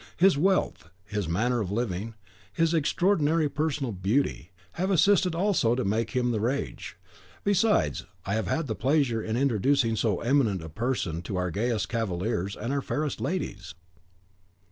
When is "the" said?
6.31-6.39, 8.65-8.73